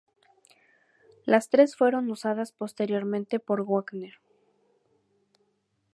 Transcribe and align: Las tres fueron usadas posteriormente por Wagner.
Las 1.27 1.49
tres 1.49 1.75
fueron 1.75 2.09
usadas 2.09 2.51
posteriormente 2.51 3.39
por 3.39 3.63
Wagner. 3.67 4.15